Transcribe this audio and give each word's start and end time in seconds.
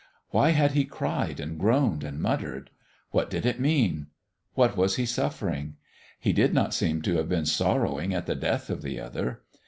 Why 0.29 0.49
had 0.49 0.71
He 0.71 0.83
cried 0.85 1.39
and 1.39 1.59
groaned 1.59 2.03
and 2.03 2.19
muttered? 2.19 2.71
What 3.11 3.29
did 3.29 3.45
it 3.45 3.59
mean? 3.59 4.07
What 4.55 4.75
was 4.75 4.95
He 4.95 5.05
suffering? 5.05 5.75
He 6.19 6.33
did 6.33 6.55
not 6.55 6.73
seem 6.73 7.03
to 7.03 7.17
have 7.17 7.29
been 7.29 7.45
sorrowing 7.45 8.11
at 8.11 8.25
the 8.25 8.33
death 8.33 8.71
of 8.71 8.81
the 8.81 8.99
other. 8.99 9.43